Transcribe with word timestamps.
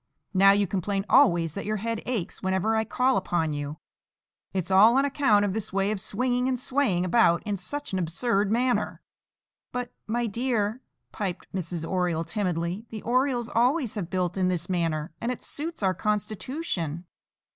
Now 0.33 0.49
you 0.51 0.65
complain 0.65 1.05
always 1.07 1.53
that 1.53 1.67
your 1.67 1.75
head 1.77 2.01
aches 2.07 2.41
whenever 2.41 2.75
I 2.75 2.85
call 2.85 3.17
upon 3.17 3.53
you. 3.53 3.77
It's 4.51 4.71
all 4.71 4.97
on 4.97 5.05
account 5.05 5.45
of 5.45 5.53
this 5.53 5.71
way 5.71 5.91
of 5.91 6.01
swinging 6.01 6.47
and 6.47 6.57
swaying 6.57 7.05
about 7.05 7.43
in 7.43 7.55
such 7.55 7.93
an 7.93 7.99
absurd 7.99 8.51
manner." 8.51 9.03
"But, 9.71 9.91
my 10.07 10.25
dear," 10.25 10.81
piped 11.11 11.53
Mrs. 11.53 11.87
Oriole 11.87 12.23
timidly, 12.23 12.87
"the 12.89 13.03
Orioles 13.03 13.47
always 13.53 13.93
have 13.93 14.09
built 14.09 14.37
in 14.37 14.47
this 14.47 14.67
manner, 14.67 15.13
and 15.21 15.31
it 15.31 15.43
suits 15.43 15.83
our 15.83 15.93
constitution." 15.93 17.05